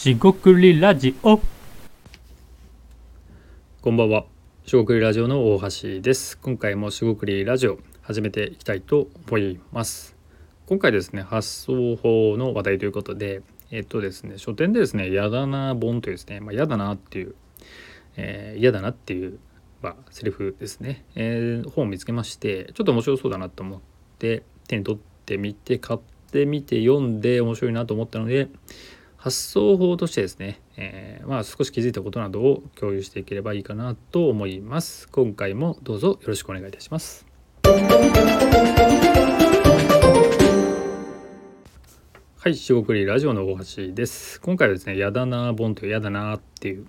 [0.00, 1.38] しごくりラジオ
[3.82, 4.24] こんばんは。
[4.64, 6.38] しごくりラジオの大橋です。
[6.38, 10.16] 今回もしごくりラジオ始めていきたいと思います。
[10.66, 17.34] 今回ですね、発想法の話題ということで、えっとですね、書店でですね、やだな本というですね、まあ、やだなっていう、
[18.16, 19.38] えー嫌だなっていう、
[19.82, 23.80] まあ、セリフですね、えー本を見つけまして、ちょっと面白そうだなと思っ
[24.18, 26.00] て、手に取ってみて、買っ
[26.32, 28.48] てみて、読んで面白いなと思ったので、
[29.20, 35.10] 発想法としてですね、えーまあ少し気づいたことなどを共有していければいいかなと思います。
[35.10, 37.26] 今回もどうぞよろしくお願いいたします。
[42.38, 44.40] はい、しごくりラジオの大橋です。
[44.40, 46.86] 今回はですね、やだな本というやだなっていう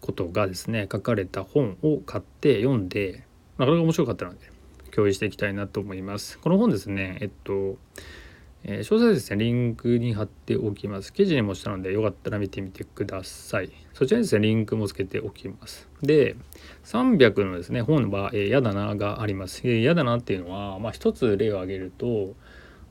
[0.00, 3.24] ことがですね、書かれた本を買って読んで、
[3.58, 4.38] なかなか面白かったので
[4.92, 6.38] 共有していきたいなと思います。
[6.38, 7.78] この本ですね、えっと、
[8.66, 11.12] えー詳細ですねリンクに貼っておきます。
[11.12, 13.70] 記事にもしたのでよかったら見てみてください。
[13.92, 15.88] そちらにですねリンクもつけておきます。
[16.02, 16.36] で
[16.84, 19.60] 300のですね本は「えーやだな」があります。
[19.64, 22.34] えーやだなっていうのはまあ一つ例を挙げると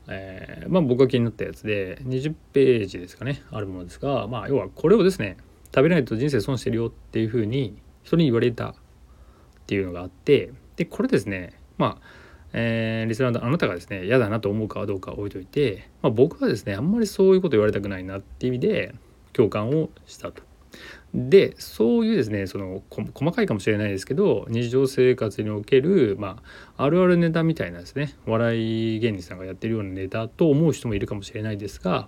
[0.07, 5.37] えーまあ僕が気になったやつで20ページですかねあるものですがまあ要はこれをですね
[5.73, 8.75] 食べないと人生損してるよっていうふうに人に言われたっ
[9.65, 12.22] ていうのがあってでこれですねまあ
[12.53, 18.95] えーリスナーのあなたがですね嫌だなと思うかどうか置いといて、まあ、僕はですねあんまりそういうこと言われたくないなっていう意味で
[19.33, 20.43] 共感をしたと。
[21.13, 26.41] でそういうですねその細かいかもしれないですけど日常生活における、ま
[26.75, 32.07] あ、あるあるネタみたいなですね笑い芸人さんがやってるようなネタと思う人もいるかもしれないですが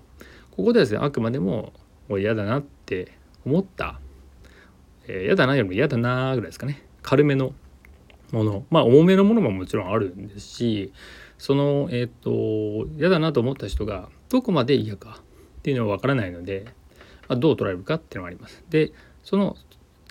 [0.49, 1.73] ここではですねあくまでも
[2.07, 3.11] もう嫌だなって
[3.45, 3.99] 思った、
[5.07, 7.53] えー嫌だなよりも嫌だなぐらいですかね軽めの
[8.35, 10.93] ものまあ重めのものももちろんあるんですし
[11.37, 15.21] そのえっ、と嫌だなと思った人がどこまで嫌か
[15.59, 16.65] っていうのは分からないので、
[17.27, 18.63] まあ、どう捉えるかっていうのがあります。
[18.69, 18.91] で
[19.23, 19.55] その、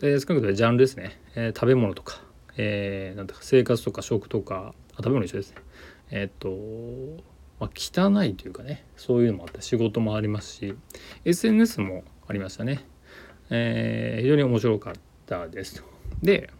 [0.03, 2.21] えー少なくともジャンルですね、えー食べ物とか,、
[2.57, 5.57] えーなんか生活とか食とかあ食べ物一緒ですね
[6.11, 6.49] えっ、と、
[7.61, 10.75] まあ、汚いというかねそういうのもあった仕事もありますし
[11.25, 12.85] SNS もありましたね、
[13.51, 14.95] えー非常に面白かっ
[15.27, 15.85] たです。
[16.23, 16.51] で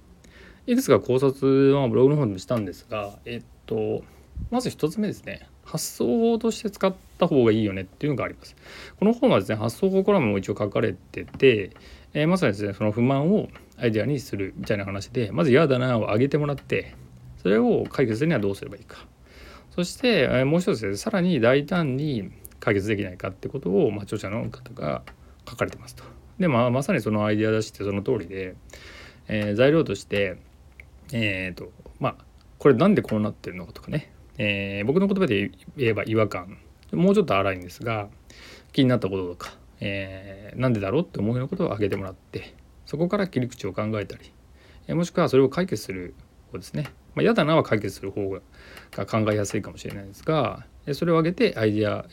[0.67, 4.03] いくつか考察はブログの方でもしたんですが、えっと、
[4.51, 5.47] まず一つ目ですね。
[5.65, 8.57] 発想法として使った方がいいよねっていうのがあります。
[8.99, 11.71] この本はですね、発想法コラムも一応書かれてて、
[12.15, 16.95] えーまさにですね、その不満をアイデアにするみたいな話で、まず嫌だなを上げてもらって、
[17.43, 19.07] それを解決するにはどうすればいいか。
[19.75, 22.31] そして、えーもう一つですね、さらに大胆に
[22.61, 25.03] 解決できないかってことを、まあ、著者の方が
[25.49, 26.05] 書かれてますと。
[26.39, 28.55] で、まあ、まさにそのアイデア出しってその通りで、
[29.29, 30.37] えー材料として、
[31.13, 31.71] えーと
[32.01, 32.17] まあ
[32.59, 36.59] これなんでこうなってるのかとかね、えー僕の言葉で言えば違和感。
[36.93, 38.09] もうちょっと荒いんですが
[38.73, 42.55] 気になったこととか、えーなんでだろうって思うようなことを挙げてもらって
[42.87, 44.33] そこから切り口を考えたり、
[44.87, 46.15] えもしくはそれを解決する
[46.53, 46.85] 方ですね、
[47.15, 48.31] まあ、嫌だなは解決する方
[48.93, 52.05] が考えやすいかもしれないですがそれを挙げてアイデア、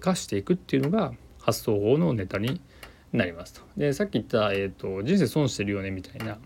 [0.00, 2.60] 化していくっていうのが発想法のネタに
[3.12, 3.62] なりますと。
[3.76, 6.38] でさっき言った、えーと「人生損してるよね」みたいな、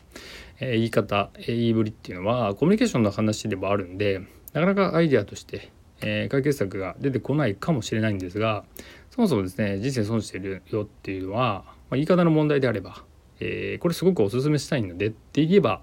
[0.60, 4.20] え言い方、え言いぶりっていうのはコミュニケーションの話でもあるんで
[4.52, 5.70] なかなかアイデアとして、
[6.00, 8.64] え解決策が出てこないかもしれないんですが
[9.10, 13.04] そもそもですね人生損してるよっていうのは、ま、言い方の問題であれば、
[13.40, 15.82] えこれすごくお勧めしたいのでって言えば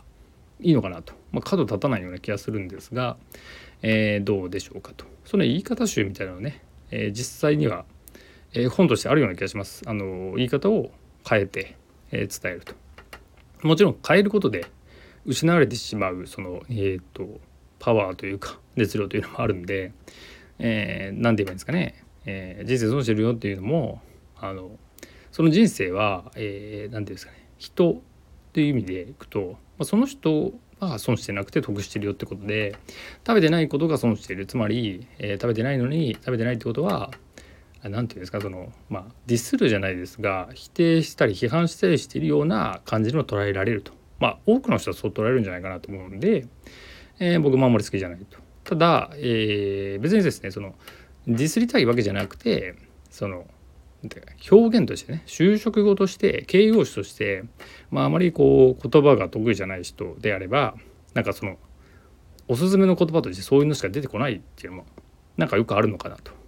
[0.59, 3.17] いいのかなと、まあ、角立たないような気がするんですが、
[3.81, 7.85] えーどうでしょうかとその言い方集みたいなのね、えー実際には、
[8.53, 9.83] えー本としてあるような気がします。
[9.85, 10.91] あの言い方を
[11.27, 11.77] 変えて、
[12.11, 12.73] え伝えると。
[13.63, 14.65] もちろん変えることで
[15.25, 17.39] 失われてしまうその、えー、と
[17.79, 19.91] パワーというか熱量というのもあるんで、
[20.59, 24.01] えー、て言えばいいんですかね、えー人生損してるよっていうのも
[24.39, 24.71] あの
[25.31, 27.47] その人生は、えー、ていうんですかね。
[27.57, 27.95] 人っ
[28.53, 32.75] ていう意味でいくと、まあ、その人は損してなくて得してるよってことで
[33.25, 34.45] 食べてないことが損してる。
[34.45, 37.11] つまり、えー食べてないのに食べてないってことは
[37.83, 46.45] あなんていうんですかそのまあディスるじゃないですが否定したり批判したりしているような感じの捉えられるとまあ多くの人はそう捉えるんじゃないかなと思うんで、
[47.19, 50.75] えー僕もあんまり好きじゃないとただ、えー別にですねその
[51.27, 52.75] ディスりたいわけじゃなくて
[53.09, 53.45] その
[54.49, 57.43] 表現としてね就職語として形容詞として、
[57.91, 60.75] まあ、あまりこう言葉が得意じゃない人であれば
[61.13, 61.57] なんかその
[62.47, 64.85] おすすめの言葉としてそういうのしか出てこないっていうのも
[65.37, 66.40] なんかよくあるのかなと。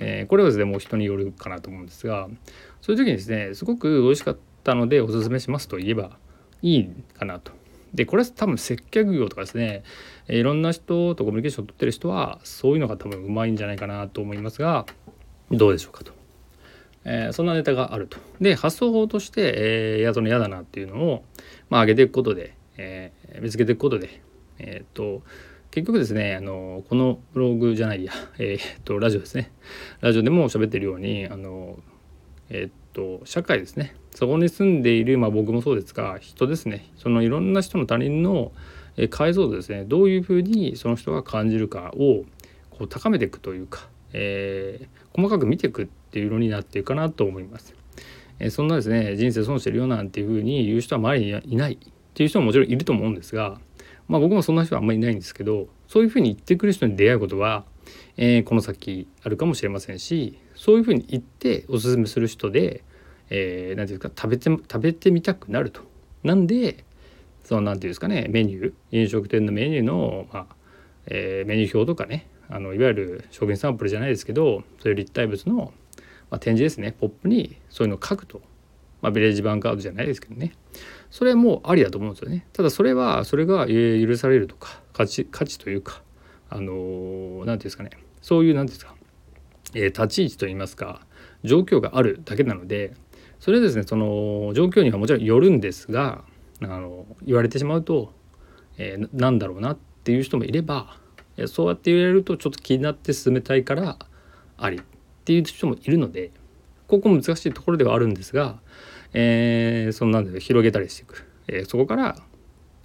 [0.00, 2.28] えーこれはですねもう人によるかなと思うんですが
[2.80, 6.18] そういう時にですねすごく美味しかったのでおすすめしますと言えば
[6.62, 7.52] いいかなと。
[7.94, 9.82] でこれは多分接客業とかですね
[10.28, 14.86] いろんな人とコミュニケーションを取ってる人はそういうのが多分うまいんじゃないかなと思いますが
[15.50, 16.12] どうでしょうかと。
[17.04, 18.18] えー、そんなネタがあると。
[18.40, 21.24] で発想法として、えー、やその嫌だなっていうのを、
[21.68, 24.22] まあ、上げていくことで、えー、見つけていくことで、
[24.58, 25.22] えっ、と
[25.70, 29.52] 結局ですねあのこのブログじゃないや、 えっとラジオですね。
[30.00, 31.78] ラジオでも喋ってるようにあの
[32.48, 33.94] えっと社会ですね。
[34.10, 36.90] そこに住んでいる、まあ、僕もそうですが人ですね。
[36.96, 38.52] そのいろんな人の他人の
[39.10, 39.84] 解像度ですね。
[39.86, 42.24] どういうふうにその人が感じるかを
[42.70, 47.76] こう高めていくというか、えー、細かく見ていくっていうのになっていくかなと思います。
[48.40, 51.74] え、そんなですね人生損してるよなんていうふうに言う人は周りにいない。
[51.74, 53.60] っていう人ももちろんいると思うんですが
[54.10, 57.64] まあ僕もそんな人はあんまりいないんですけどそういうふうに言ってくる人に出会うことは、
[58.16, 62.82] えー、この先あるかもしれませんしそういうふうに言っておすすめする人で
[63.30, 65.82] 何、えー、て言うか食べて食べてみたくなると。
[66.24, 66.84] なんで
[67.44, 70.46] その何て言うんですかねメニュー飲食店のメニューの、まあ
[71.06, 75.72] えー、メニュー表とかねあのいわゆる食品サンプルじゃないですけどそういう立体物の、
[76.30, 78.42] まあ、展示ですねポップにそういうのを書くと、
[79.02, 80.52] まあ、ビレッジバンカードじゃないですけどね。
[81.10, 82.46] それもありだと思うんですよね。
[82.52, 86.02] ただそれはそれが許されるとか価値価値というか
[86.48, 87.90] あの何、ー、て言うんですかね。
[88.22, 89.02] そういう何て言うんで
[89.64, 91.00] すか、えー、立ち位置といいますか
[91.42, 92.94] 状況があるだけなので
[93.38, 96.22] それですねその状況にはもちろんよるんですが
[96.62, 98.12] あの言われてしまうと、
[98.76, 100.98] えー、なんだろうなっていう人もいれば
[101.46, 103.98] そうやって言われるとちょっと気になって進めたいから
[104.58, 104.80] ありっ
[105.24, 106.32] ていう人もいるので
[106.90, 108.58] ここ難しいところではあるんですが、
[109.12, 112.16] えー、そんなんで広げたりしていく、えー、そこから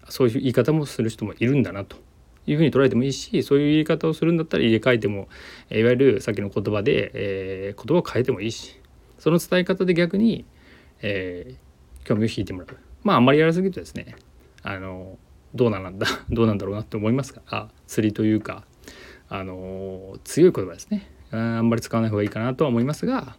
[0.09, 1.97] そういう言い方もする人もいるんだなと
[2.45, 5.27] いうふうに捉えてもいいしそういう言い方をするんだったら入れ替えても、
[5.71, 8.79] いわゆるさっきの言葉で、えー、言葉を変えてもいいし
[9.17, 10.45] その伝え方で逆に、
[11.01, 12.77] えー、興味を引いてもらう。
[13.03, 14.15] まああんまりやりすぎるとですね
[14.61, 15.17] あの
[15.55, 18.65] どうなんだ どうなんだろうなって思いますから釣りというか
[19.29, 21.09] あの強い言葉ですね。
[21.31, 23.35] あんまり使わない方がいいかなとは思いますが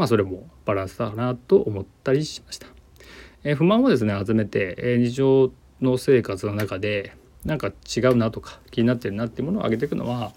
[0.00, 2.66] まあそれもバランスだなと思ったりしました。
[3.44, 5.52] えー、不満をですね集めて、えー、日常
[5.82, 7.14] の生活の中で
[7.44, 10.32] なんか違うなとか気になってるなっていうものを上げていくのは、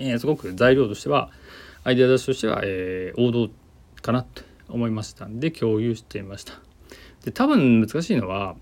[0.00, 1.30] えー、すごく材料としては
[1.84, 3.48] アイデア出しとしては、え、王道
[4.02, 6.54] かなと思いましたんで共有してみました。
[7.24, 8.56] で多分難しいのは、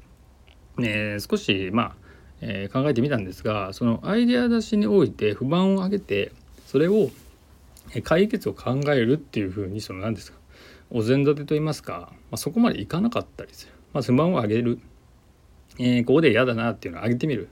[0.83, 1.95] え、少しまあ、
[2.43, 6.33] え、考えてみたんですがそのアイデア出しにおいて不満を上げて
[6.67, 7.09] それを
[8.03, 10.39] 解決を考えるっていうふうにその何ですか
[10.91, 14.81] お膳立てと言いますか、まあ、そこまでいかなかったりする、まあ、不満を上げる、
[15.79, 17.49] えー、ここで嫌だなっていうのを上げてみる。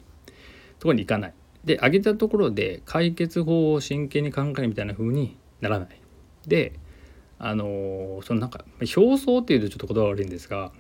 [0.79, 1.35] ところに行かない。
[1.65, 6.01] で上げたところで解決法を真剣に考えるみたいな風にならない。
[6.47, 6.75] で
[7.39, 8.65] あのそのなんか
[8.97, 10.73] 表層っていうとちょっと言葉悪いんですが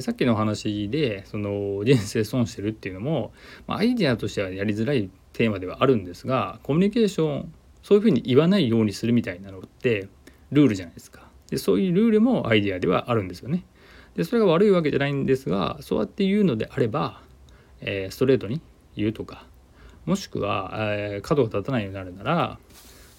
[0.00, 3.32] さっきの話でその人生損してるっていうのも、
[3.66, 7.52] まあ、アイデアとしてはやりづらいテーマではあるんですがコミュニケーション
[7.82, 10.08] そういうふうに言わないようにするみたいなのって
[10.52, 11.28] ルールじゃないですか。
[11.50, 13.64] でそういうルールもアイデアではあるんですよね。
[14.14, 17.22] でそれが悪いわけじゃないんですがそうやって言うのであれば、
[17.80, 18.60] えー、ストレートに
[18.96, 19.46] 言うとか
[20.06, 22.58] もしくは、えー、角が立たないようになるなら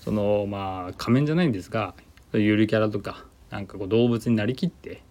[0.02, 1.94] そのまあ仮面じゃないんですが
[2.34, 5.02] ゆるキャラとかなんかこう動物になりきって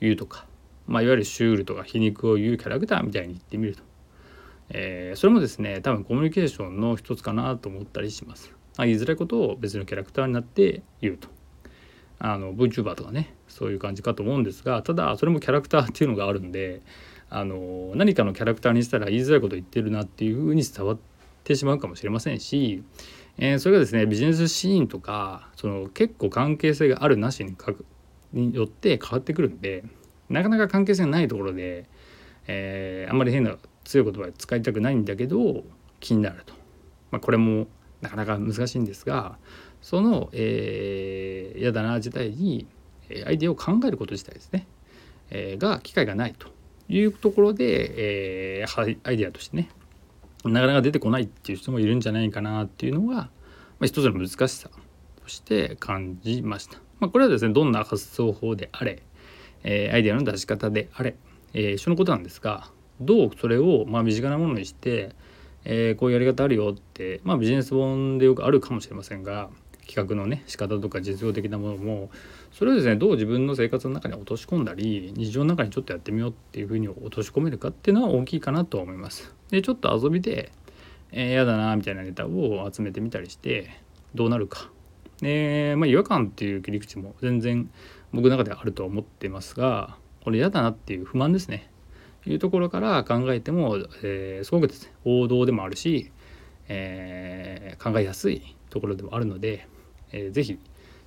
[0.00, 0.46] 言うとか、
[0.86, 3.82] まあ、いわゆるシュールとか皮肉を言うキャラクターみたいに言ってみると、
[4.70, 8.57] えー、それもですね多分コミュニケーションの一つかなと思ったりします。
[8.84, 11.28] あ、言いづらいことを別のキャラクターになって言うと。
[12.20, 16.82] あの VTuber とかねそういう感じかと思うんですがただそれもキャラクターっていうのがあるんで
[17.30, 20.98] あの何かのキャラクターにしたら言いづらいこと言ってるなっていうふうに伝わっ
[21.44, 22.82] てしまうかもしれませんし
[23.40, 27.84] えー、それがですねビジネスシーンとかその結構関係性があるなしにかく
[28.32, 29.84] によって変わってくるんで
[30.28, 31.86] なかなか関係性がないところで、
[32.48, 35.62] えー、あんまり変な強い言葉使いたくないんだけど
[36.00, 36.52] 気になると、
[37.12, 37.68] まあ、これも
[38.00, 39.36] なかなか難しいんですが
[39.82, 42.66] その、えー、嫌だな自体に
[43.26, 44.66] アイデアを考えること自体ですね、
[45.30, 46.48] えー、が機会がないと
[46.88, 49.70] いうところで、えー、アイデアとしてね
[50.44, 53.30] なかなか出てこないっていう人もいるんじゃないかなっていうのが、ま
[53.82, 56.78] あ、一つの難しさとして感じました。
[57.00, 59.02] まあ、これはですねどんな発想法であれ、
[59.64, 61.16] えー、アイデアの出し方であれ、
[61.54, 65.14] えー、一緒のことなんですがどうそれをまあ身近なものにして、
[65.70, 69.50] えー、こういうやり方あるよって、まあ、ビジネス本でよくあるかもしれませんが
[69.86, 72.10] 企画のね仕方とか実用的なものも
[72.52, 79.34] それをですねどう自分の生活の中に落とし込んだり日常の中にちょっとやってみようっていうふうに落とし込めるかっていうのは大きいかなと思います。
[79.50, 80.52] でちょっと遊びで
[81.10, 83.70] えー、やだなみたいなネタを集めてみたりして
[84.14, 84.70] どうなるか。
[85.20, 87.70] でまあ違和感っていう切り口も全然
[88.12, 91.70] 僕の中ではあると思ってますがこれ嫌だなっていう不満ですね。
[92.28, 96.12] いうところから考えても、えー、すごくですね王道でもあるし、
[96.68, 99.66] えー、考えやすいところでもあるので、
[100.12, 100.58] えー、ぜひ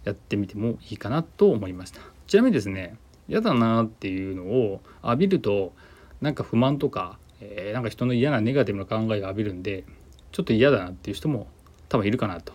[0.03, 2.01] やってみてもいいかなと思いました。
[2.27, 2.97] ちなみにですね
[3.27, 5.73] 嫌だなっていうのを浴びると
[6.21, 9.83] なんか不満とか、えー、なんか人の嫌なネガティブな考えが浴びるんで
[10.31, 11.47] ちょっと嫌だなっていう人も
[11.89, 12.53] 多分いるかなと、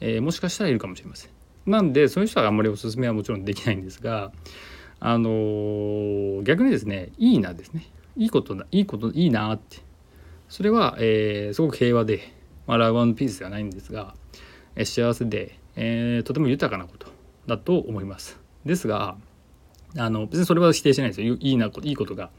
[0.00, 1.30] えー、もしかしたらいるかもしれません。
[1.66, 4.32] なんでそういう人はあんまりおすすめはもちろんできないんですが
[4.98, 7.86] あのー、逆にですねいいなですね。
[8.16, 9.78] いいことだいいこといいなって。
[10.48, 12.20] それは、えー、すごく平和で、
[12.66, 14.14] まあ、ラブピースではないんですが、
[14.74, 17.06] えー、幸せで、えー、とても豊かなこと
[17.46, 18.38] だと思います。
[18.64, 19.16] ですが
[19.96, 21.36] あの別にそれは否定しないですよ。
[21.40, 22.30] いいなこといいことが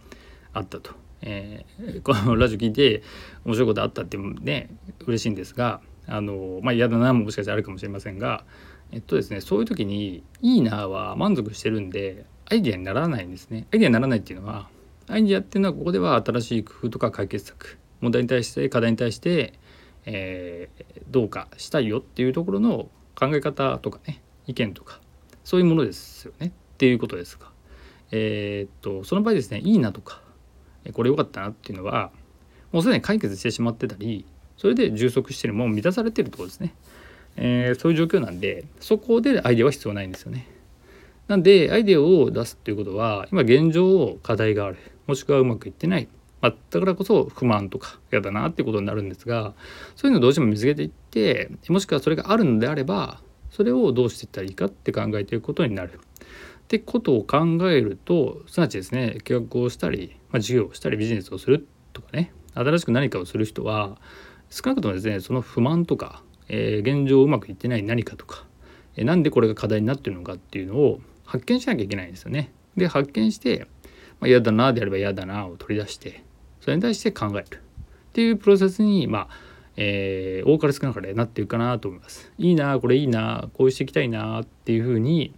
[0.54, 3.04] あったと、えー、このラジオ聞いて
[3.46, 4.70] 面白いことあったってね
[5.06, 8.44] 嬉しいんですがあのまあ嫌だなももしかしたらあるかもしれませんが
[8.92, 13.68] えっとですねそういう時に「いいな」は満足してるんでアイデアにならないんですね。
[13.72, 14.70] アイデアにならないっていうのは
[15.08, 19.54] アイディアっていうのはここでは新しい工夫とか解決策問題に対して課題に対して、
[20.06, 25.00] えー、どうかしたいよっていうところの考え方とかね意見とか
[25.44, 26.48] そういうものですよね。
[26.48, 27.52] っていうことですが
[28.12, 30.22] えー、っとその場合ですねいいなとか
[30.94, 32.12] これ良かったなっていうのは
[32.72, 34.26] もうすでに解決してしまってたり
[34.58, 36.74] それで充足してるもう満たされてるところですね、
[37.36, 40.48] えー、そういう状況なんでそこでアイデアは必要ないんですよね。
[41.32, 46.10] なんでアイデアを出すっていうことは今現状課題があるもしくはうまくいってない、
[46.42, 49.54] まあ、だからこそ不満とか嫌だなってことになるんですが
[49.96, 56.02] そういうのをどうしても見つけていってもしくはそれがあるのであればそれをどうしていったらいいかって考えていくことになる。
[56.02, 63.98] ってことを考えるとすなわちですね計画をしたり、まあ、事業をしたりビジネスをするとかね新しく何かをする人は
[64.50, 68.46] 少なくともですねその不満とか、えー、現状うまくいってない何かとか、
[68.98, 71.00] えー、なんでこれが課題になってるのかっていうのを
[71.32, 72.52] 発見しなきゃいけないんですよね。
[72.76, 73.66] で発見して、
[74.20, 76.24] まあ、嫌だなであれば嫌だなを取り出して
[76.60, 77.60] それに対して考えるっ
[78.12, 79.28] ていうプロセスにまあ
[79.78, 82.32] えー、多かれ少なかれなっていくかなと思います。
[82.38, 85.34] いいなこれいいなこうしていきたいなっていうふうに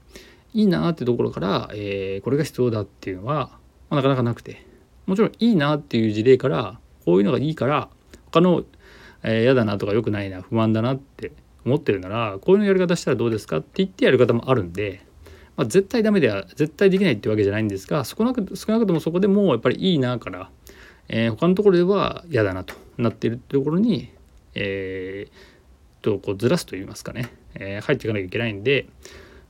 [0.54, 3.60] いいなってところから、えー、これが必要だっていうのは、
[3.90, 4.66] まあ、なかなかなくて
[5.06, 7.90] もちろんいいなっていう事例からこういうのがいいから
[8.32, 8.64] 他の
[9.24, 11.32] 嫌、えー、だなとか良くないな不満だなって
[11.64, 15.06] 思ってるならこういうのやり方したらどうですかって言ってやる方もあるんで
[15.56, 20.50] まあ、絶対ダメでは絶対できないってわけじゃないんですが少なく少なくともそこでもやっぱりいいなから、
[21.10, 24.12] えー、他のところでは嫌だなとなっているところに、
[24.56, 28.88] えー、とこうずらすといいますかね、えー、入っていかなきゃいけないんで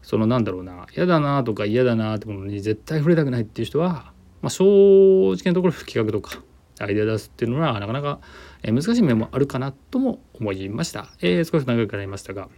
[0.02, 6.42] そのなんだろうな嫌だなとか嫌だなってものに絶対触れたくないっていう人は、まあ、正直なところ企画とか
[6.80, 8.20] アイデア出すっていうのはなかなか
[8.64, 11.08] 難しい面もあるかなとも思いました。
[11.22, 12.50] えー、少し長くなりましたが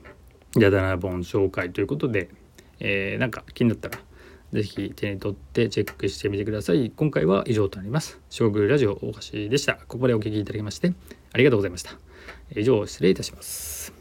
[0.56, 2.30] 嫌だな本紹介ということで
[2.80, 4.00] えー、なんか気になったら
[4.52, 6.92] 是非手に取ってチェックしてみてください。
[6.96, 8.20] 今回は以上となります。
[8.30, 9.76] 将軍ラジオ大橋でした。
[9.76, 10.94] ここまでお聴きいただきまして
[11.34, 11.92] ありがとうございました。
[12.56, 13.95] 以上失礼いたします。